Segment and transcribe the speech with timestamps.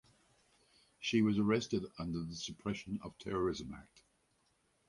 [0.99, 4.01] She was arrested under the Suppression of Terrorism Act.